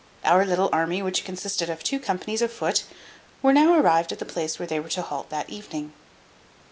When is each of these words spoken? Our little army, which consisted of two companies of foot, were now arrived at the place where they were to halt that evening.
Our 0.25 0.47
little 0.47 0.71
army, 0.73 1.03
which 1.03 1.23
consisted 1.23 1.69
of 1.69 1.83
two 1.83 1.99
companies 1.99 2.41
of 2.41 2.51
foot, 2.51 2.85
were 3.43 3.53
now 3.53 3.75
arrived 3.79 4.11
at 4.11 4.17
the 4.17 4.25
place 4.25 4.57
where 4.57 4.65
they 4.67 4.79
were 4.79 4.89
to 4.89 5.03
halt 5.03 5.29
that 5.29 5.47
evening. 5.51 5.93